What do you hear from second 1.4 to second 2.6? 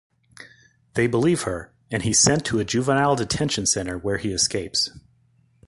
her, and he's sent to